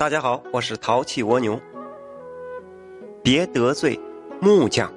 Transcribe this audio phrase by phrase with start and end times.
[0.00, 1.60] 大家好，我是淘气蜗牛。
[3.22, 4.00] 别得罪
[4.40, 4.90] 木匠。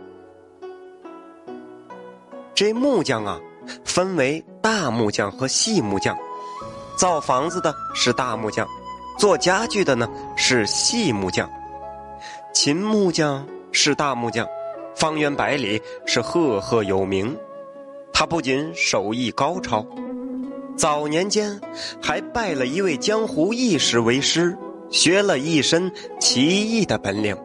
[2.55, 3.37] 这木匠啊，
[3.83, 6.17] 分为大木匠和细木匠。
[6.95, 8.65] 造房子的是大木匠，
[9.19, 10.07] 做家具的呢
[10.37, 11.49] 是细木匠。
[12.53, 14.47] 秦木匠是大木匠，
[14.95, 17.37] 方圆百里是赫赫有名。
[18.13, 19.85] 他不仅手艺高超，
[20.77, 21.59] 早年间
[22.01, 24.57] 还拜了一位江湖义士为师，
[24.89, 27.35] 学了一身奇异的本领。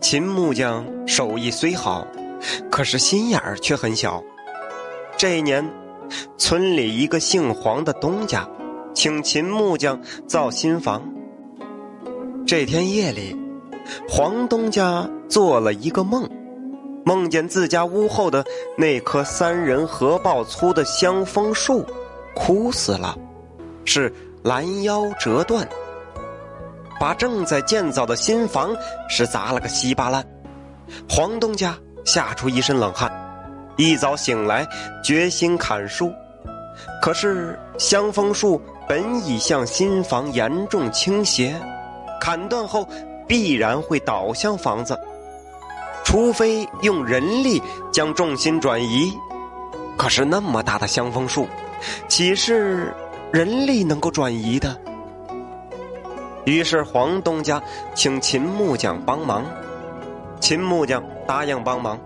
[0.00, 2.06] 秦木匠手艺虽好，
[2.70, 4.22] 可是心眼儿却很小。
[5.16, 5.68] 这一年，
[6.36, 8.48] 村里一个姓黄的东家，
[8.94, 11.02] 请秦木匠造新房。
[12.46, 13.36] 这天夜里，
[14.08, 16.28] 黄东家做了一个梦。
[17.04, 18.44] 梦见自家屋后的
[18.76, 21.84] 那棵三人合抱粗的香枫树，
[22.34, 23.18] 枯死了，
[23.84, 25.66] 是拦腰折断，
[26.98, 28.74] 把正在建造的新房
[29.08, 30.24] 是砸了个稀巴烂。
[31.08, 33.12] 黄东家吓出一身冷汗，
[33.76, 34.66] 一早醒来
[35.04, 36.12] 决心砍树，
[37.02, 41.54] 可是香枫树本已向新房严重倾斜，
[42.20, 42.88] 砍断后
[43.26, 44.98] 必然会倒向房子。
[46.04, 49.12] 除非用人力将重心转移，
[49.98, 51.46] 可是那么大的香枫树，
[52.08, 52.94] 岂是
[53.30, 54.74] 人力能够转移的？
[56.44, 57.62] 于是黄东家
[57.94, 59.44] 请秦木匠帮忙，
[60.40, 61.98] 秦木匠答应帮忙，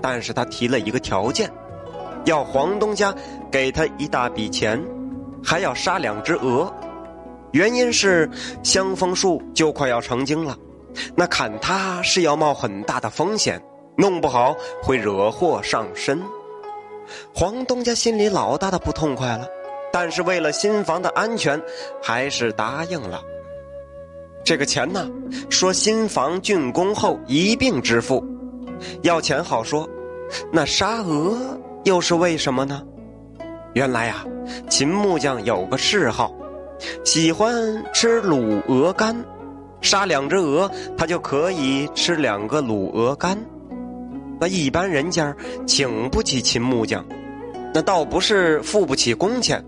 [0.00, 1.50] 但是他提了一个条件，
[2.24, 3.14] 要黄东家
[3.50, 4.82] 给他一大笔钱，
[5.44, 6.72] 还要杀两只鹅，
[7.52, 8.28] 原因是
[8.62, 10.56] 香枫树就快要成精了。
[11.14, 13.62] 那砍它是要冒很大的风险，
[13.96, 16.20] 弄不好会惹祸上身。
[17.32, 19.46] 黄东家心里老大的不痛快了，
[19.92, 21.60] 但是为了新房的安全，
[22.02, 23.22] 还是答应了。
[24.46, 25.10] 这个钱呢，
[25.50, 28.24] 说新房竣工后一并支付。
[29.02, 29.88] 要钱好说，
[30.52, 31.36] 那杀鹅
[31.82, 32.80] 又是为什么呢？
[33.74, 34.24] 原来呀，
[34.70, 36.32] 秦木匠有个嗜好，
[37.04, 39.16] 喜欢吃卤鹅肝。
[39.80, 43.36] 杀两只鹅，他就可以吃两个卤鹅肝。
[44.38, 45.34] 那一般人家
[45.66, 47.04] 请不起秦木匠，
[47.74, 49.64] 那倒不是付不起工钱，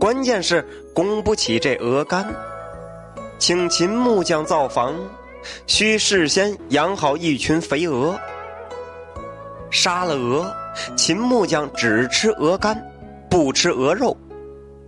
[0.00, 2.24] 关键是供不起这鹅肝。
[3.38, 4.94] 请秦木匠造房，
[5.66, 8.18] 需事先养好一群肥鹅。
[9.70, 10.52] 杀了鹅，
[10.96, 12.76] 秦木匠只吃鹅肝，
[13.30, 14.16] 不吃鹅肉。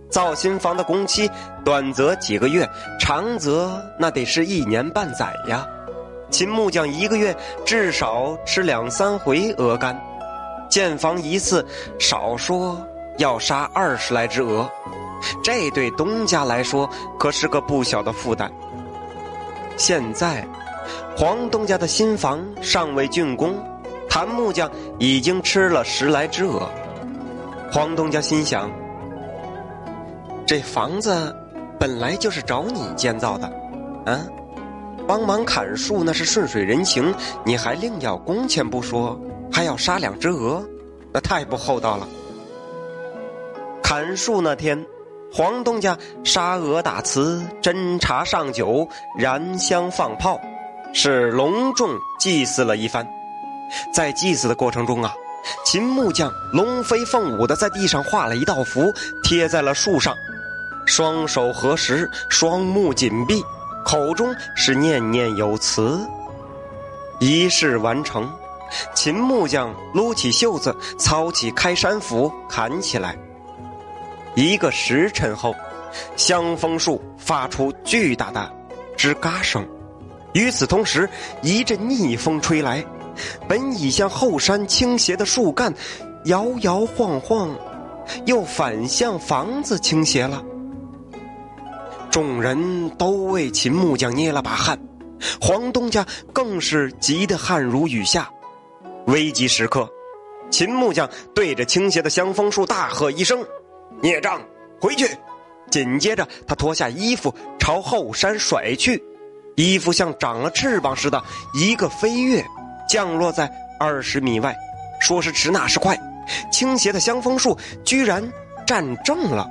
[0.09, 1.31] 造新房的工期，
[1.63, 2.69] 短则几个月，
[2.99, 5.65] 长则那得是一年半载呀。
[6.29, 7.35] 秦木匠一个月
[7.65, 9.97] 至少吃两三回鹅肝，
[10.69, 11.65] 建房一次
[11.97, 12.85] 少说
[13.17, 14.69] 要杀二十来只鹅，
[15.43, 18.51] 这对东家来说可是个不小的负担。
[19.77, 20.47] 现在，
[21.17, 23.55] 黄东家的新房尚未竣工，
[24.09, 26.69] 谭木匠已经吃了十来只鹅。
[27.71, 28.69] 黄东家心想。
[30.45, 31.33] 这房子
[31.79, 33.47] 本来就是找你建造的，
[34.05, 34.19] 啊，
[35.07, 37.15] 帮忙砍树那是顺水人情，
[37.45, 39.17] 你还另要工钱不说，
[39.49, 40.61] 还要杀两只鹅，
[41.13, 42.05] 那太不厚道了。
[43.81, 44.85] 砍树那天，
[45.33, 48.87] 黄东家杀鹅打瓷，斟茶上酒，
[49.17, 50.39] 燃香放炮，
[50.93, 53.07] 是隆重祭祀了一番。
[53.93, 55.13] 在祭祀的过程中啊，
[55.65, 58.91] 秦木匠龙飞凤舞的在地上画了一道符，
[59.23, 60.13] 贴在了树上。
[60.85, 63.41] 双手合十，双目紧闭，
[63.85, 66.05] 口中是念念有词。
[67.21, 68.29] 仪式完成，
[68.93, 73.17] 秦木匠撸起袖子，操起开山斧，砍起来。
[74.35, 75.55] 一个时辰后，
[76.15, 78.51] 香枫树发出巨大的
[78.97, 79.67] 吱嘎声。
[80.33, 81.09] 与此同时，
[81.41, 82.83] 一阵逆风吹来，
[83.47, 85.73] 本已向后山倾斜的树干，
[86.25, 87.53] 摇摇晃晃，
[88.25, 90.41] 又反向房子倾斜了。
[92.09, 94.79] 众人都为秦木匠捏了把汗，
[95.41, 98.29] 黄东家更是急得汗如雨下。
[99.07, 99.89] 危急时刻，
[100.49, 103.43] 秦木匠对着倾斜的香枫树大喝一声
[104.01, 104.41] ：“孽障，
[104.79, 105.09] 回去！”
[105.71, 109.01] 紧接着，他脱下衣服朝后山甩去，
[109.55, 112.45] 衣服像长了翅膀似的，一个飞跃，
[112.89, 113.49] 降落在
[113.79, 114.53] 二十米外。
[114.99, 115.97] 说时迟，那时快，
[116.51, 118.29] 倾斜的香枫树居然
[118.67, 119.49] 站正了。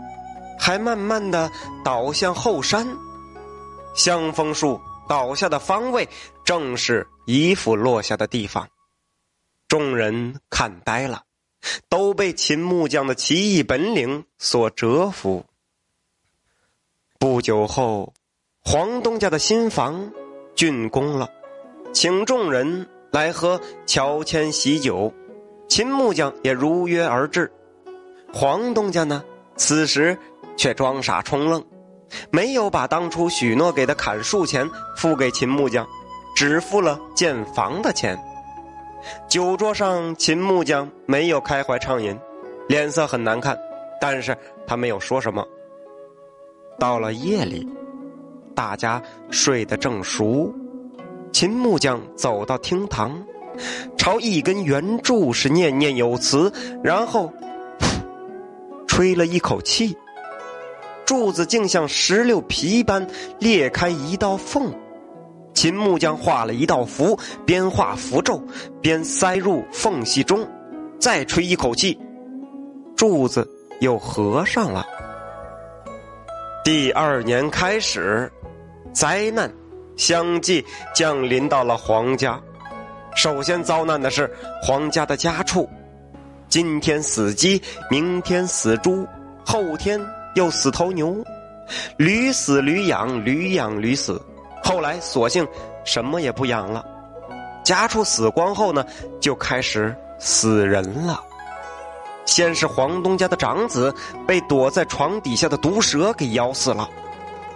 [0.58, 1.50] 还慢慢的
[1.82, 2.86] 倒向后山，
[3.94, 6.06] 香枫树倒下的方位
[6.44, 8.68] 正是衣服落下的地方。
[9.68, 11.22] 众人看呆了，
[11.88, 15.44] 都被秦木匠的奇异本领所折服。
[17.18, 18.14] 不久后，
[18.62, 20.10] 黄东家的新房
[20.56, 21.28] 竣工了，
[21.92, 25.12] 请众人来喝乔迁喜酒，
[25.68, 27.52] 秦木匠也如约而至。
[28.32, 29.24] 黄东家呢，
[29.56, 30.16] 此时
[30.56, 31.64] 却装傻充愣，
[32.30, 35.86] 没有把当初许诺给的砍树钱付给秦木匠，
[36.34, 38.18] 只付了建房的钱。
[39.28, 42.18] 酒桌上，秦木匠没有开怀畅饮，
[42.68, 43.58] 脸色很难看，
[44.00, 44.36] 但是
[44.66, 45.46] 他没有说什么。
[46.78, 47.68] 到了夜里。
[48.52, 49.00] 大家
[49.30, 50.52] 睡得正熟，
[51.32, 53.24] 秦木匠走到厅堂，
[53.96, 56.52] 朝一根圆柱是念念有词，
[56.82, 57.32] 然后
[58.86, 59.96] 吹了一口气，
[61.06, 63.06] 柱子竟像石榴皮般
[63.38, 64.74] 裂开一道缝。
[65.60, 68.42] 秦木匠画了一道符，边画符咒
[68.80, 70.48] 边塞入缝隙中，
[70.98, 72.00] 再吹一口气，
[72.96, 73.46] 柱子
[73.80, 74.86] 又合上了。
[76.64, 78.32] 第二年开始。
[78.94, 79.52] 灾难
[79.96, 80.64] 相继
[80.94, 82.40] 降临到了黄家。
[83.14, 85.68] 首先遭难的是黄家的家畜，
[86.48, 87.60] 今天死鸡，
[87.90, 89.06] 明天死猪，
[89.44, 90.00] 后天
[90.36, 91.22] 又死头牛，
[91.98, 94.18] 驴死驴养，驴养驴死。
[94.62, 95.46] 后来索性
[95.84, 96.84] 什么也不养了。
[97.62, 98.84] 家畜死光后呢，
[99.20, 101.20] 就开始死人了。
[102.26, 103.92] 先是黄东家的长子
[104.26, 106.88] 被躲在床底下的毒蛇给咬死了，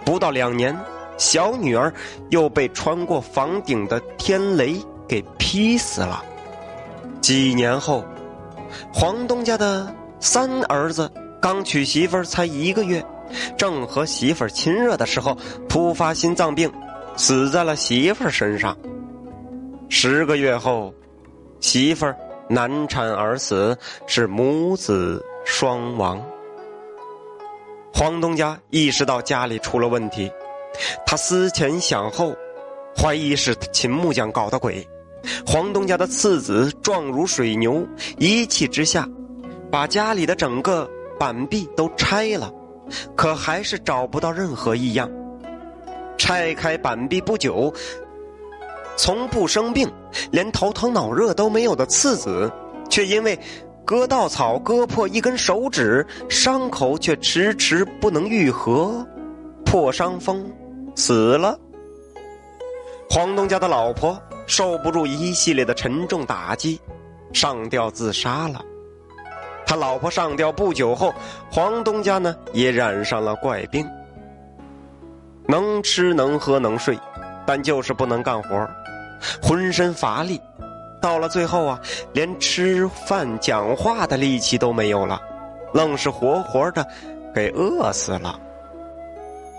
[0.03, 0.75] 不到两年。
[1.17, 1.93] 小女儿
[2.29, 4.75] 又被穿过房顶的天雷
[5.07, 6.21] 给劈死了。
[7.21, 8.03] 几年后，
[8.93, 11.09] 黄东家的三儿子
[11.41, 13.01] 刚娶媳妇儿才一个月，
[13.57, 15.37] 正和媳妇儿亲热的时候，
[15.69, 16.69] 突发心脏病，
[17.15, 18.77] 死在了媳妇儿身上。
[19.89, 20.93] 十个月后，
[21.59, 22.15] 媳妇儿
[22.49, 26.21] 难产而死，是母子双亡。
[27.93, 30.31] 黄东家意识到家里出了问题。
[31.05, 32.35] 他思前想后，
[32.97, 34.85] 怀疑是秦木匠搞的鬼。
[35.47, 37.87] 黄东家的次子壮如水牛，
[38.17, 39.07] 一气之下，
[39.71, 42.51] 把家里的整个板壁都拆了，
[43.15, 45.09] 可还是找不到任何异样。
[46.17, 47.73] 拆开板壁不久，
[48.95, 49.91] 从不生病，
[50.31, 52.51] 连头疼脑热都没有的次子，
[52.89, 53.37] 却因为
[53.83, 59.05] 割稻草割破一根手指，伤口却迟迟不能愈合，
[59.65, 60.51] 破伤风。
[60.95, 61.59] 死了。
[63.09, 66.79] 黄东家的老婆受不住一系列的沉重打击，
[67.33, 68.61] 上吊自杀了。
[69.67, 71.13] 他老婆上吊不久后，
[71.51, 73.85] 黄东家呢也染上了怪病，
[75.47, 76.97] 能吃能喝能睡，
[77.45, 78.67] 但就是不能干活，
[79.41, 80.41] 浑身乏力，
[80.99, 81.79] 到了最后啊，
[82.13, 85.21] 连吃饭讲话的力气都没有了，
[85.73, 86.85] 愣是活活的
[87.33, 88.39] 给饿死了。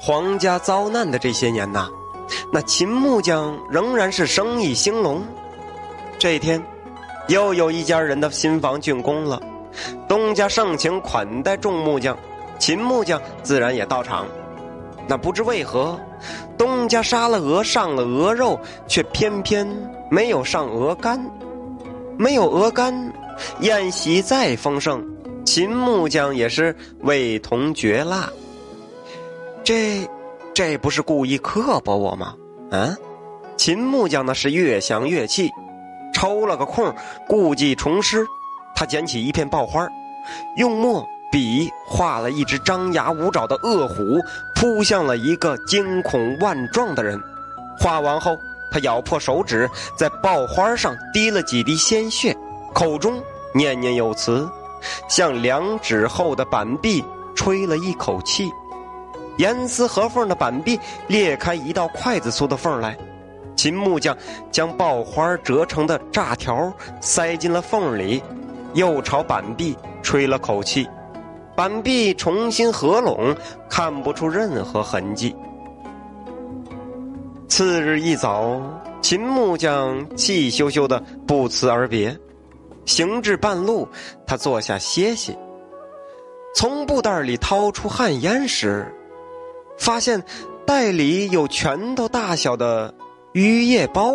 [0.00, 1.88] 皇家遭难的这些年呐，
[2.53, 5.25] 那秦木匠仍然是生意兴隆。
[6.19, 6.62] 这一天，
[7.29, 9.41] 又有一家人的新房竣工了，
[10.09, 12.17] 东家盛情款待众木匠，
[12.59, 14.27] 秦木匠自然也到场。
[15.08, 15.99] 那不知为何，
[16.58, 18.58] 东家杀了鹅上了鹅肉，
[18.88, 19.67] 却偏偏
[20.11, 21.25] 没有上鹅肝。
[22.19, 23.12] 没有鹅肝，
[23.61, 25.05] 宴席再丰盛，
[25.44, 28.29] 秦木匠也是味同嚼蜡。
[29.62, 30.09] 这，
[30.54, 32.35] 这不是故意刻薄我吗？
[32.71, 32.97] 啊！
[33.57, 35.50] 秦木匠呢是越想越气，
[36.12, 36.95] 抽了个空，
[37.28, 38.26] 故技重施。
[38.75, 39.87] 他捡起一片爆花，
[40.57, 44.19] 用墨笔画了一只张牙舞爪的恶虎，
[44.55, 47.23] 扑向了一个惊恐万状的人。
[47.78, 48.38] 画完后，
[48.71, 52.35] 他咬破手指，在爆花上滴了几滴鲜血，
[52.73, 53.23] 口中
[53.55, 54.49] 念念有词，
[55.11, 58.50] 向两指厚的板壁吹了一口气。
[59.37, 62.97] 严丝合缝的板壁裂开一道筷子粗的缝来，
[63.55, 64.16] 秦木匠
[64.50, 68.23] 将爆花折成的炸条塞进了缝里，
[68.73, 70.88] 又朝板壁吹了口气，
[71.57, 73.35] 板壁重新合拢，
[73.71, 75.35] 看不出任何痕迹。
[77.49, 78.61] 次日一早，
[79.01, 82.15] 秦木匠气羞羞的不辞而别，
[82.85, 83.89] 行至半路，
[84.27, 85.35] 他坐下歇息，
[86.55, 88.93] 从布袋里掏出旱烟时。
[89.79, 90.23] 发现
[90.67, 92.93] 袋里有拳头大小的
[93.33, 94.15] 鱼叶包，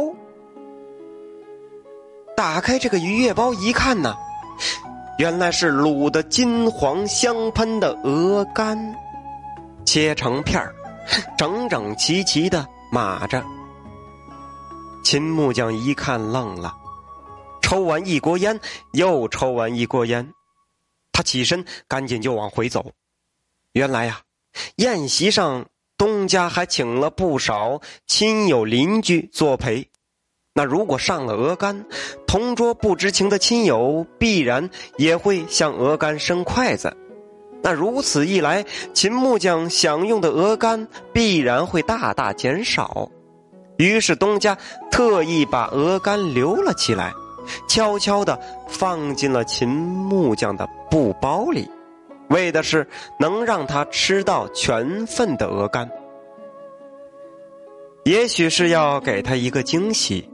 [2.36, 4.16] 打开这个鱼叶包一看呢，
[5.22, 8.75] 原来是卤的金黄香喷的鹅肝，
[9.86, 10.74] 切成片儿，
[11.38, 13.46] 整整齐齐的码着。
[15.04, 16.74] 秦木匠一看愣了，
[17.62, 18.60] 抽完一锅烟，
[18.94, 20.28] 又抽完一锅烟，
[21.12, 22.92] 他起身赶紧就往回走。
[23.74, 24.22] 原来呀。
[24.78, 29.91] 宴席上东家还请了不少亲友邻居作陪。
[30.62, 31.84] 那如果上了鹅肝，
[32.27, 36.96] 同桌不知情的亲友必然也会向鹅肝伸筷子。
[37.63, 38.63] 那如此一来，
[38.94, 43.10] 秦木匠享用的鹅肝必然会大大减少。
[43.77, 44.56] 于是东家
[44.91, 47.12] 特意把鹅肝留了起来，
[47.68, 51.68] 悄悄地放进了秦木匠的布包里，
[52.30, 52.88] 为的是
[53.20, 55.89] 能让他吃到全份的鹅肝。
[58.03, 60.27] 也许是要给他一个惊喜。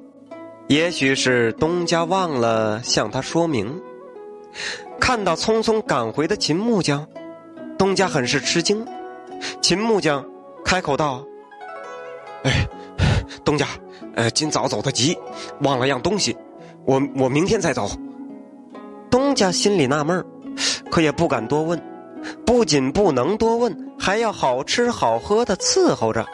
[0.67, 3.81] 也许是东家忘了向他说明，
[4.99, 7.07] 看到匆匆赶回的秦木匠，
[7.77, 8.85] 东家很是吃惊。
[9.61, 10.25] 秦木匠
[10.65, 11.23] 开口道
[12.43, 12.67] ：“哎，
[13.45, 13.65] 东家，
[14.15, 15.17] 呃，今早走的急，
[15.61, 16.35] 忘了样东西，
[16.85, 17.89] 我我明天再走。”
[19.09, 20.25] 东家心里纳闷
[20.91, 21.81] 可也不敢多问，
[22.45, 26.25] 不仅不能多问，还要好吃好喝的伺候着，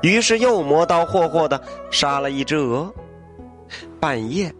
[0.00, 2.90] 于是又磨刀霍霍的杀了一只鹅。
[4.06, 4.54] 半夜，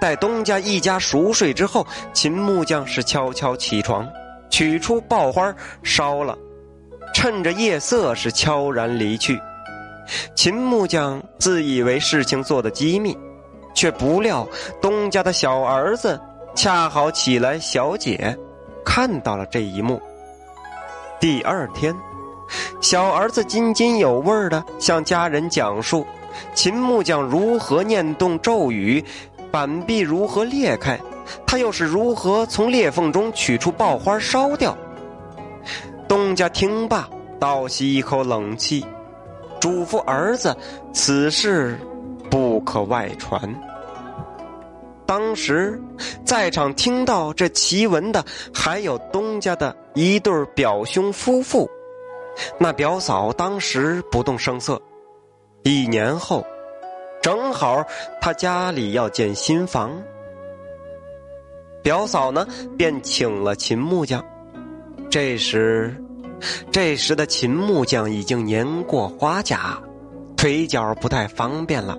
[0.00, 4.08] 待东家一家熟睡之后，秦木匠是悄悄起床，
[4.50, 6.38] 取出爆花烧了，
[7.12, 9.36] 趁着夜色是悄然离去。
[10.36, 13.18] 秦木匠自以为事情做得机密，
[13.74, 14.46] 却不料
[14.80, 16.16] 东家的小儿子
[16.54, 18.38] 恰好起来小解，
[18.84, 20.00] 看到了这一幕。
[21.18, 21.92] 第二天，
[22.80, 26.06] 小儿子津津有味的向家人讲述。
[26.54, 29.04] 秦木匠如何念动咒语，
[29.50, 30.98] 板壁如何裂开，
[31.46, 34.76] 他又是如何从裂缝中取出爆花烧掉？
[36.08, 38.84] 东家听罢，倒吸一口冷气，
[39.60, 40.56] 嘱咐儿子
[40.92, 41.78] 此事
[42.30, 43.40] 不可外传。
[45.04, 45.80] 当时
[46.24, 51.68] 在场听到这奇闻的，还有东家的一对表兄夫妇。
[52.58, 54.80] 那表嫂当时不动声色。
[55.68, 56.46] 一年后，
[57.20, 57.84] 正好
[58.22, 60.02] 他家里要建新房，
[61.82, 62.46] 表嫂呢
[62.78, 64.24] 便请了秦木匠。
[65.10, 65.94] 这时，
[66.72, 69.78] 这时的秦木匠已经年过花甲，
[70.38, 71.98] 腿脚不太方便了，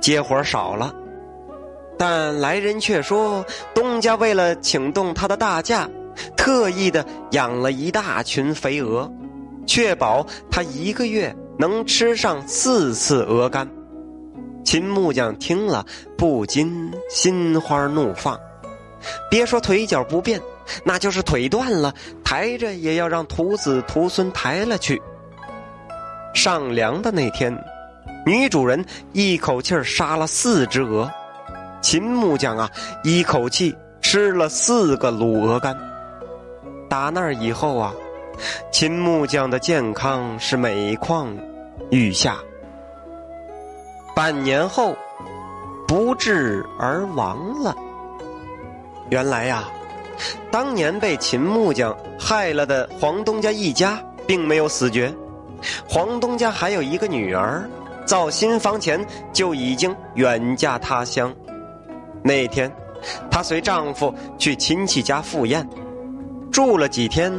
[0.00, 0.94] 接活少了。
[1.98, 5.86] 但来人却说，东家为了请动他的大驾，
[6.38, 9.12] 特意的养了一大群肥鹅，
[9.66, 11.36] 确保他一个月。
[11.60, 13.68] 能吃上四次鹅肝，
[14.64, 15.84] 秦木匠听了
[16.16, 18.40] 不禁心花怒放。
[19.30, 20.40] 别说腿脚不便，
[20.84, 21.92] 那就是腿断了，
[22.24, 24.98] 抬着也要让徒子徒孙抬了去。
[26.32, 27.54] 上梁的那天，
[28.24, 31.10] 女主人一口气杀了四只鹅，
[31.82, 32.70] 秦木匠啊，
[33.04, 35.76] 一口气吃了四个卤鹅肝。
[36.88, 37.92] 打那儿以后啊，
[38.72, 41.36] 秦木匠的健康是每况。
[41.90, 42.36] 雨下，
[44.14, 44.94] 半年后，
[45.88, 47.74] 不治而亡了。
[49.08, 49.64] 原来呀，
[50.52, 55.12] 当年被秦木匠害了的黄东家一家，并没有死绝。
[55.88, 57.68] 黄东家还有一个女儿，
[58.06, 61.34] 造新房前就已经远嫁他乡。
[62.22, 62.70] 那天，
[63.28, 65.68] 她随丈夫去亲戚家赴宴，
[66.52, 67.32] 住了几天，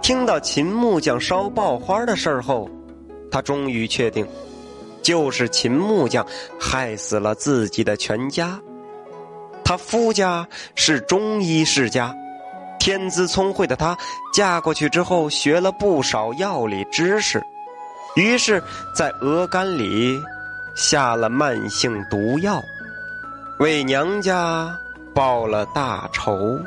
[0.00, 2.66] 听到秦木匠烧爆花的事儿后。
[3.30, 4.26] 他终于确定，
[5.02, 6.26] 就是秦木匠
[6.58, 8.60] 害死了自己的全家。
[9.64, 12.14] 他夫家是中医世家，
[12.78, 13.96] 天资聪慧的她
[14.32, 17.42] 嫁过去之后，学了不少药理知识，
[18.16, 18.62] 于是，
[18.94, 20.18] 在鹅肝里
[20.74, 22.62] 下了慢性毒药，
[23.58, 24.74] 为娘家
[25.14, 26.58] 报了大仇。